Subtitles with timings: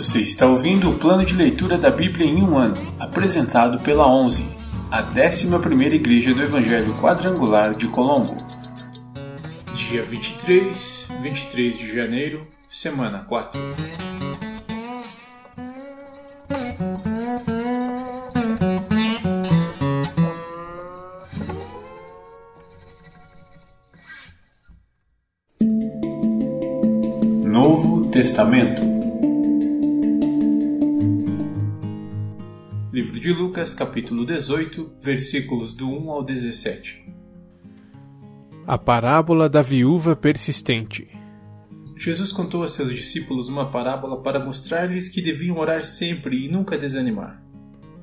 [0.00, 4.50] Você está ouvindo o plano de leitura da Bíblia em um ano, apresentado pela 11,
[4.90, 8.34] a 11ª Igreja do Evangelho Quadrangular de Colombo.
[9.74, 13.60] Dia 23, 23 de janeiro, semana 4.
[27.44, 28.89] Novo Testamento
[33.60, 37.04] Lucas, capítulo 18, versículos do 1 ao 17.
[38.66, 41.06] A parábola da viúva persistente.
[41.94, 46.78] Jesus contou a seus discípulos uma parábola para mostrar-lhes que deviam orar sempre e nunca
[46.78, 47.42] desanimar.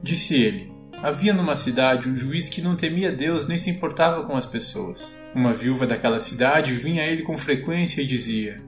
[0.03, 0.71] Disse ele:
[1.01, 5.11] Havia numa cidade um juiz que não temia Deus nem se importava com as pessoas.
[5.33, 8.61] Uma viúva daquela cidade vinha a ele com frequência e dizia: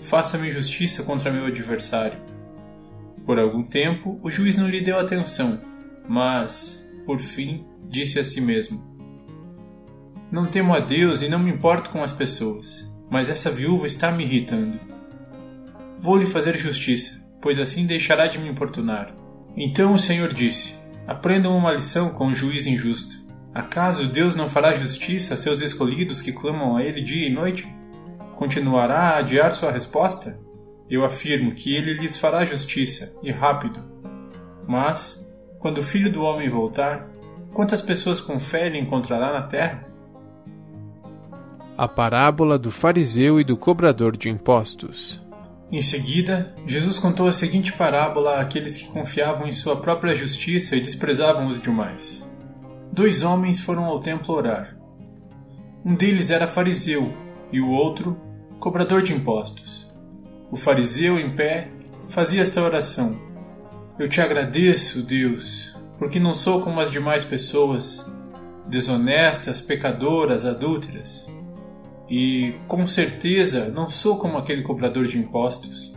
[0.00, 2.18] Faça-me justiça contra meu adversário.
[3.26, 5.68] Por algum tempo, o juiz não lhe deu atenção,
[6.12, 8.82] mas, por fim, disse a si mesmo:
[10.28, 14.10] Não temo a Deus e não me importo com as pessoas, mas essa viúva está
[14.10, 14.80] me irritando.
[16.00, 19.14] Vou lhe fazer justiça, pois assim deixará de me importunar.
[19.56, 23.14] Então o Senhor disse: Aprendam uma lição com o juiz injusto.
[23.54, 27.72] Acaso Deus não fará justiça a seus escolhidos que clamam a Ele dia e noite?
[28.34, 30.40] Continuará a adiar sua resposta?
[30.88, 33.80] Eu afirmo que ele lhes fará justiça, e rápido.
[34.66, 35.19] Mas,
[35.60, 37.06] quando o filho do homem voltar,
[37.52, 39.86] quantas pessoas com fé ele encontrará na terra?
[41.76, 45.22] A parábola do fariseu e do cobrador de impostos.
[45.70, 50.80] Em seguida, Jesus contou a seguinte parábola àqueles que confiavam em sua própria justiça e
[50.80, 52.26] desprezavam os demais.
[52.90, 54.76] Dois homens foram ao templo orar.
[55.84, 57.12] Um deles era fariseu
[57.52, 58.18] e o outro
[58.58, 59.88] cobrador de impostos.
[60.50, 61.68] O fariseu, em pé,
[62.08, 63.16] fazia esta oração:
[64.00, 68.10] Eu te agradeço, Deus, porque não sou como as demais pessoas,
[68.66, 71.30] desonestas, pecadoras, adúlteras.
[72.08, 75.92] E, com certeza, não sou como aquele cobrador de impostos.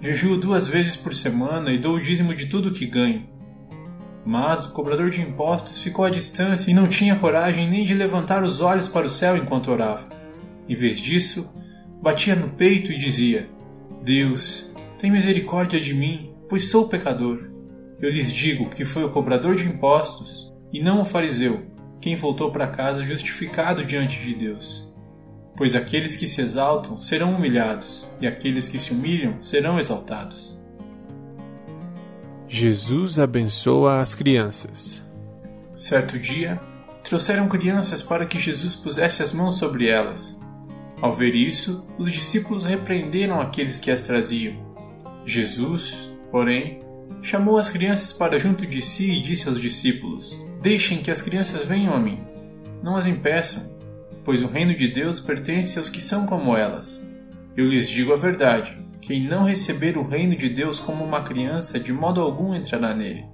[0.00, 3.28] Jejuo duas vezes por semana e dou o dízimo de tudo que ganho.
[4.24, 8.42] Mas o cobrador de impostos ficou à distância e não tinha coragem nem de levantar
[8.42, 10.08] os olhos para o céu enquanto orava.
[10.66, 11.54] Em vez disso,
[12.00, 13.50] batia no peito e dizia:
[14.02, 17.48] Deus, tem misericórdia de mim, pois sou pecador.
[17.98, 21.62] Eu lhes digo que foi o cobrador de impostos, e não o fariseu,
[21.98, 24.86] quem voltou para casa justificado diante de Deus.
[25.56, 30.54] Pois aqueles que se exaltam serão humilhados, e aqueles que se humilham serão exaltados.
[32.46, 35.02] Jesus abençoa as crianças.
[35.74, 36.60] Certo dia,
[37.02, 40.38] trouxeram crianças para que Jesus pusesse as mãos sobre elas.
[41.00, 44.70] Ao ver isso, os discípulos repreenderam aqueles que as traziam.
[45.24, 46.80] Jesus, porém,
[47.20, 51.64] chamou as crianças para junto de si e disse aos discípulos: Deixem que as crianças
[51.64, 52.18] venham a mim.
[52.82, 53.76] Não as impeçam,
[54.24, 57.06] pois o reino de Deus pertence aos que são como elas.
[57.56, 61.78] Eu lhes digo a verdade: quem não receber o reino de Deus como uma criança,
[61.78, 63.26] de modo algum entrará nele.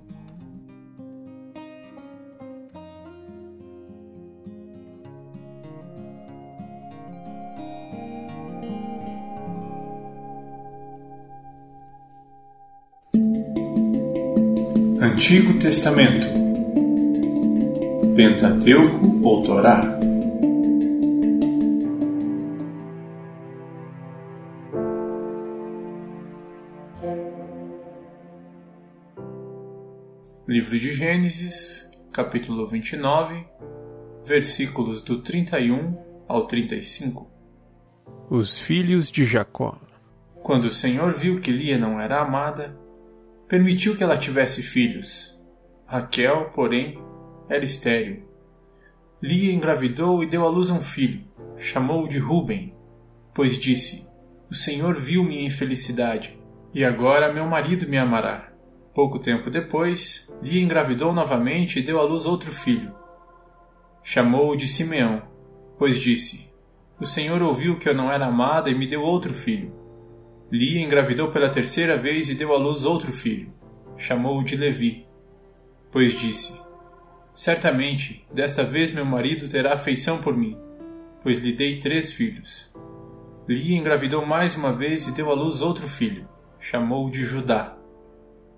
[15.18, 16.28] Antigo Testamento.
[18.14, 19.98] Pentateuco ou Torá?
[30.46, 33.44] Livro de Gênesis, capítulo 29,
[34.24, 35.98] versículos do 31
[36.28, 37.28] ao 35
[38.30, 39.80] Os filhos de Jacó.
[40.44, 42.86] Quando o Senhor viu que Lia não era amada,
[43.48, 45.36] permitiu que ela tivesse filhos.
[45.86, 46.98] Raquel, porém,
[47.48, 48.28] era estéril.
[49.22, 51.24] Lia engravidou e deu à luz um filho.
[51.56, 52.74] Chamou-o de Ruben,
[53.34, 54.06] pois disse:
[54.50, 56.38] O Senhor viu minha infelicidade,
[56.74, 58.52] e agora meu marido me amará.
[58.94, 62.94] Pouco tempo depois, Lia engravidou novamente e deu à luz outro filho.
[64.02, 65.22] Chamou-o de Simeão,
[65.78, 66.52] pois disse:
[67.00, 69.72] O Senhor ouviu que eu não era amada e me deu outro filho.
[70.50, 73.52] Lia engravidou pela terceira vez e deu à luz outro filho.
[73.98, 75.06] Chamou-o de Levi,
[75.92, 76.58] pois disse:
[77.34, 80.58] Certamente, desta vez meu marido terá afeição por mim,
[81.22, 82.72] pois lhe dei três filhos.
[83.46, 86.26] Lia engravidou mais uma vez e deu à luz outro filho.
[86.58, 87.76] Chamou-o de Judá,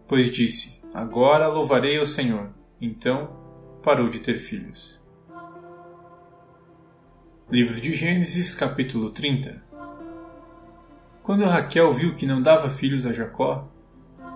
[0.06, 2.54] pois disse: Agora louvarei ao Senhor.
[2.81, 3.37] Então
[3.82, 5.00] parou de ter filhos.
[7.50, 9.69] Livro de Gênesis, capítulo 30
[11.30, 13.72] quando Raquel viu que não dava filhos a Jacó,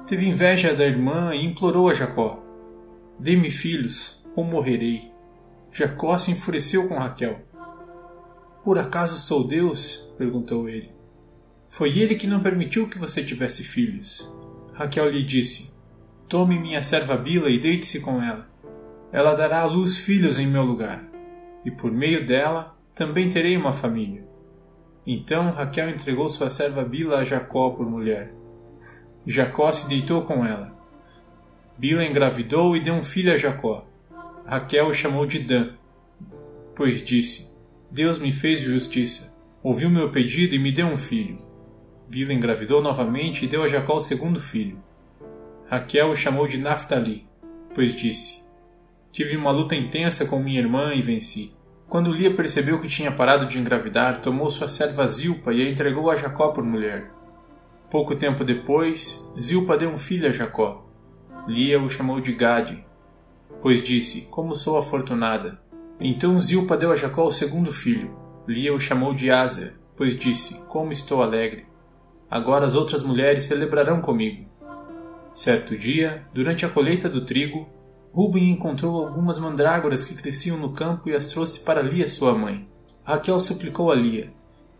[0.07, 2.41] teve inveja da irmã e implorou a Jacó:
[3.19, 5.11] Dê-me filhos, ou morrerei.
[5.73, 7.41] Jacó se enfureceu com Raquel.
[8.63, 10.09] Por acaso sou Deus?
[10.17, 10.93] perguntou ele.
[11.69, 14.33] Foi ele que não permitiu que você tivesse filhos.
[14.73, 15.75] Raquel lhe disse:
[16.29, 18.49] Tome minha serva Bila e deite-se com ela.
[19.11, 21.05] Ela dará à luz filhos em meu lugar,
[21.65, 24.34] e por meio dela também terei uma família.
[25.07, 28.33] Então Raquel entregou sua serva Bila a Jacó por mulher.
[29.27, 30.73] Jacó se deitou com ela.
[31.77, 33.87] Bila engravidou e deu um filho a Jacó.
[34.47, 35.73] Raquel o chamou de Dan,
[36.75, 37.53] pois disse:
[37.91, 41.39] Deus me fez justiça, ouviu meu pedido e me deu um filho.
[42.09, 44.83] Bila engravidou novamente e deu a Jacó o segundo filho.
[45.67, 47.27] Raquel o chamou de Naphtali,
[47.75, 48.45] pois disse:
[49.11, 51.53] Tive uma luta intensa com minha irmã e venci.
[51.95, 56.11] Quando Lia percebeu que tinha parado de engravidar, tomou sua serva Zilpa e a entregou
[56.11, 57.13] a Jacó por mulher.
[57.89, 60.85] Pouco tempo depois, Zilpa deu um filho a Jacó.
[61.47, 62.85] Lia o chamou de Gade,
[63.63, 65.61] pois disse: Como sou afortunada.
[66.01, 68.11] Então Zilpa deu a Jacó o segundo filho.
[68.45, 71.65] Lia o chamou de Azer, pois disse: Como estou alegre.
[72.29, 74.51] Agora as outras mulheres celebrarão comigo.
[75.33, 77.69] Certo dia, durante a colheita do trigo,
[78.15, 82.69] Ruben encontrou algumas mandrágoras que cresciam no campo e as trouxe para Lia, sua mãe.
[83.03, 84.33] Raquel suplicou a Lia: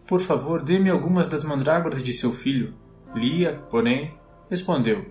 [0.07, 2.75] Por favor, dê-me algumas das mandrágoras de seu filho.
[3.13, 4.15] Lia, porém,
[4.49, 5.07] respondeu: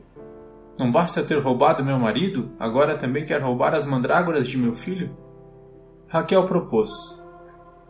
[0.80, 5.18] Não basta ter roubado meu marido, agora também quer roubar as mandrágoras de meu filho?
[6.08, 7.22] Raquel propôs: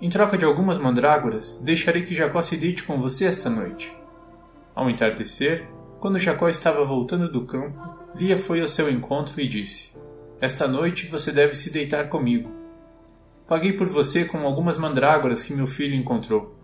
[0.01, 3.95] Em troca de algumas mandrágoras, deixarei que Jacó se deite com você esta noite.
[4.73, 5.69] Ao entardecer,
[5.99, 7.79] quando Jacó estava voltando do campo,
[8.15, 9.93] Lia foi ao seu encontro e disse:
[10.41, 12.51] esta noite você deve se deitar comigo.
[13.47, 16.55] Paguei por você com algumas mandrágoras que meu filho encontrou.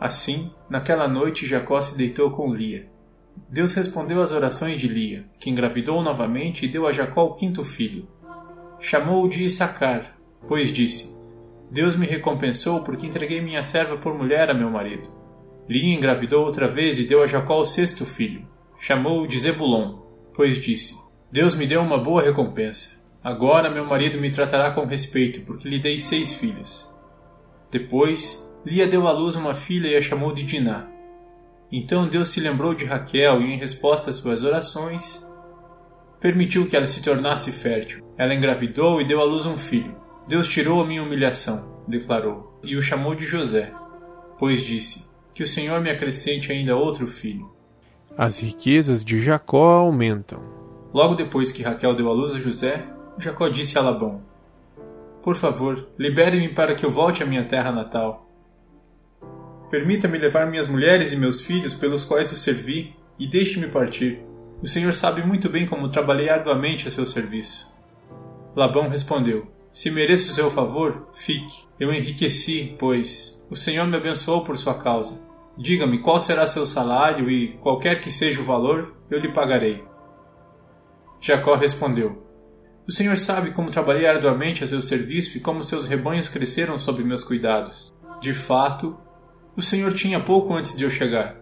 [0.00, 2.88] Assim, naquela noite Jacó se deitou com Lia.
[3.48, 7.62] Deus respondeu às orações de Lia, que engravidou novamente e deu a Jacó o quinto
[7.62, 8.06] filho.
[8.78, 10.16] Chamou-o de Issacar,
[10.46, 11.16] pois disse:
[11.70, 15.10] Deus me recompensou porque entreguei minha serva por mulher a meu marido.
[15.68, 18.46] Lia engravidou outra vez e deu a Jacó o sexto filho.
[18.78, 19.98] Chamou-o de Zebulon,
[20.34, 20.94] pois disse:
[21.34, 22.90] Deus me deu uma boa recompensa.
[23.20, 26.88] Agora meu marido me tratará com respeito, porque lhe dei seis filhos.
[27.72, 30.86] Depois, Lia deu à luz uma filha e a chamou de Diná.
[31.72, 35.28] Então Deus se lembrou de Raquel e, em resposta às suas orações,
[36.20, 38.04] permitiu que ela se tornasse fértil.
[38.16, 39.96] Ela engravidou e deu à luz um filho.
[40.28, 43.72] Deus tirou a minha humilhação, declarou, e o chamou de José,
[44.38, 47.50] pois disse: Que o Senhor me acrescente ainda outro filho.
[48.16, 50.63] As riquezas de Jacó aumentam.
[50.94, 52.86] Logo depois que Raquel deu à luz a José,
[53.18, 54.22] Jacó disse a Labão:
[55.20, 58.30] Por favor, libere-me para que eu volte à minha terra natal.
[59.72, 64.20] Permita-me levar minhas mulheres e meus filhos pelos quais o servi e deixe-me partir.
[64.62, 67.68] O Senhor sabe muito bem como trabalhei arduamente a seu serviço.
[68.54, 71.64] Labão respondeu: Se mereço o seu favor, fique.
[71.80, 75.20] Eu enriqueci, pois o Senhor me abençoou por sua causa.
[75.58, 79.82] Diga-me qual será seu salário e, qualquer que seja o valor, eu lhe pagarei.
[81.24, 82.22] Jacó respondeu:
[82.86, 87.02] o Senhor sabe como trabalhei arduamente a seu serviço e como seus rebanhos cresceram sob
[87.02, 87.94] meus cuidados.
[88.20, 88.98] De fato,
[89.56, 91.36] o Senhor tinha pouco antes de eu chegar.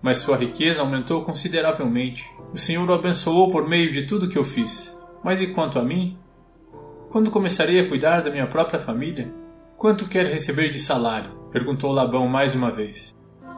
[0.00, 2.24] Mas sua riqueza aumentou consideravelmente.
[2.52, 4.96] O Senhor o abençoou por meio de tudo que eu fiz.
[5.24, 6.16] Mas e quanto a mim?
[7.10, 9.34] Quando começarei a cuidar da minha própria família?
[9.76, 11.32] Quanto quer receber de salário?
[11.50, 13.12] perguntou Labão mais uma vez.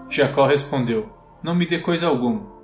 [0.09, 2.56] Jacó respondeu: Não me dê coisa alguma.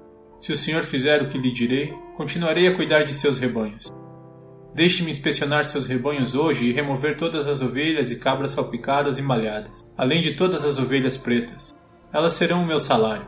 [0.42, 3.92] Se o Senhor fizer o que lhe direi, continuarei a cuidar de seus rebanhos.
[4.74, 9.84] Deixe-me inspecionar seus rebanhos hoje e remover todas as ovelhas e cabras salpicadas e malhadas,
[9.96, 11.72] além de todas as ovelhas pretas.
[12.12, 13.24] Elas serão o meu salário.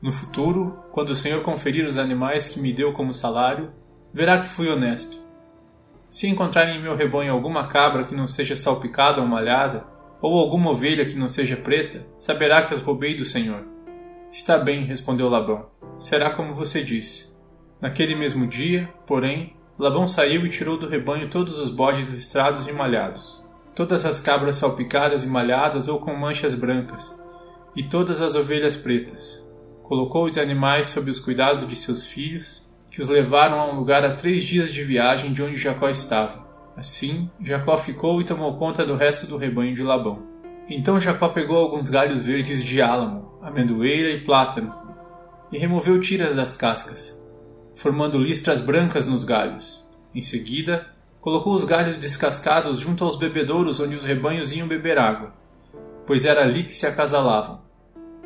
[0.00, 3.72] No futuro, quando o Senhor conferir os animais que me deu como salário,
[4.14, 5.20] verá que fui honesto.
[6.08, 9.84] Se encontrar em meu rebanho alguma cabra que não seja salpicada ou malhada,
[10.20, 13.71] ou alguma ovelha que não seja preta, saberá que as roubei do Senhor.
[14.32, 15.66] Está bem, respondeu Labão.
[15.98, 17.30] Será como você disse.
[17.78, 22.72] Naquele mesmo dia, porém, Labão saiu e tirou do rebanho todos os bodes listrados e
[22.72, 27.22] malhados, todas as cabras salpicadas e malhadas ou com manchas brancas,
[27.76, 29.46] e todas as ovelhas pretas.
[29.82, 34.02] Colocou os animais sob os cuidados de seus filhos, que os levaram a um lugar
[34.02, 36.42] a três dias de viagem de onde Jacó estava.
[36.74, 40.31] Assim, Jacó ficou e tomou conta do resto do rebanho de Labão.
[40.68, 44.74] Então Jacó pegou alguns galhos verdes de álamo, amendoeira e plátano,
[45.50, 47.22] e removeu tiras das cascas
[47.74, 49.84] formando listras brancas nos galhos.
[50.14, 50.86] Em seguida,
[51.20, 55.34] colocou os galhos descascados junto aos bebedouros onde os rebanhos iam beber água,
[56.06, 57.60] pois era ali que se acasalavam.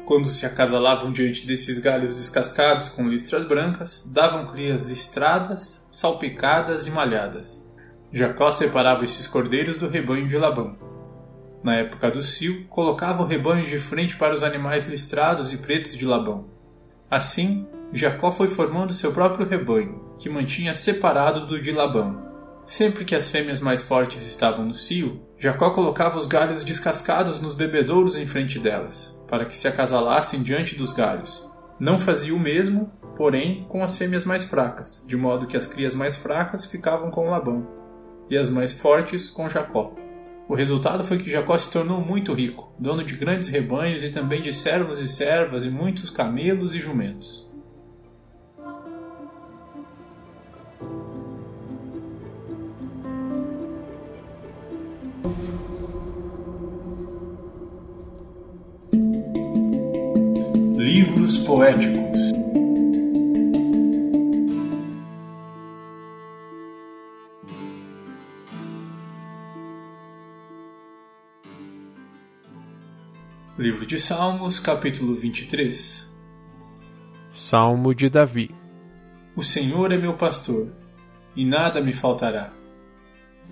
[0.05, 6.91] Quando se acasalavam diante desses galhos descascados com listras brancas, davam crias listradas, salpicadas e
[6.91, 7.67] malhadas.
[8.13, 10.77] Jacó separava esses cordeiros do rebanho de Labão.
[11.67, 15.97] Na época do cio, colocava o rebanho de frente para os animais listrados e pretos
[15.97, 16.45] de Labão.
[17.11, 22.23] Assim, Jacó foi formando seu próprio rebanho, que mantinha separado do de Labão.
[22.69, 27.53] Sempre que as fêmeas mais fortes estavam no cio, Jacó colocava os galhos descascados nos
[27.53, 31.51] bebedouros em frente delas, para que se acasalassem diante dos galhos.
[31.81, 35.97] Não fazia o mesmo, porém, com as fêmeas mais fracas, de modo que as crias
[35.97, 37.67] mais fracas ficavam com Labão,
[38.31, 40.06] e as mais fortes com Jacó.
[40.49, 44.41] O resultado foi que Jacó se tornou muito rico, dono de grandes rebanhos e também
[44.41, 47.45] de servos e servas e muitos camelos e jumentos.
[60.77, 62.26] Livros poéticos
[73.97, 76.07] de Salmos, capítulo 23
[77.33, 78.55] Salmo de Davi
[79.35, 80.71] O Senhor é meu pastor,
[81.35, 82.53] e nada me faltará.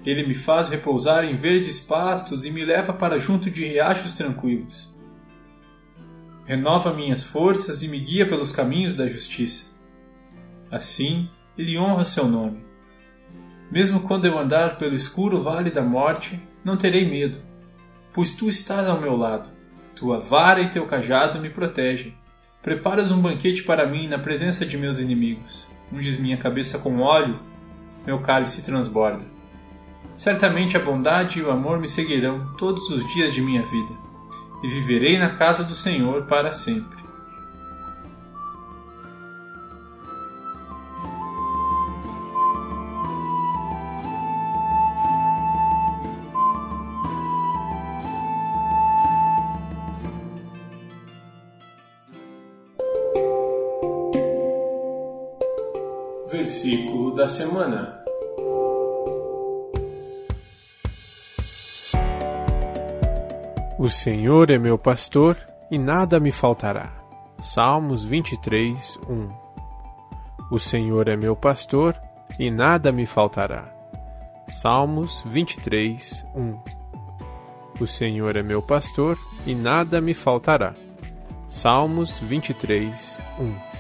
[0.05, 4.95] Ele me faz repousar em verdes pastos e me leva para junto de riachos tranquilos.
[6.45, 9.73] Renova minhas forças e me guia pelos caminhos da justiça.
[10.71, 12.63] Assim, ele honra seu nome.
[13.71, 17.39] Mesmo quando eu andar pelo escuro vale da morte, não terei medo,
[18.13, 19.54] pois tu estás ao meu lado.
[19.95, 22.15] Tua vara e teu cajado me protegem.
[22.63, 25.67] Preparas um banquete para mim na presença de meus inimigos.
[25.93, 27.39] Unges minha cabeça com óleo,
[28.07, 29.25] meu cálice transborda.
[30.17, 33.95] Certamente a bondade e o amor me seguirão todos os dias de minha vida,
[34.63, 36.94] e viverei na casa do Senhor para sempre.
[57.25, 58.05] Da semana.
[63.79, 65.35] O Senhor é meu pastor
[65.71, 66.93] e nada me faltará.
[67.39, 69.29] Salmos 23, 1
[70.51, 71.99] O Senhor é meu pastor
[72.39, 73.73] e nada me faltará.
[74.47, 76.61] Salmos 23, 1
[77.81, 79.17] O Senhor é meu pastor
[79.47, 80.75] e nada me faltará.
[81.49, 83.74] Salmos 23, 1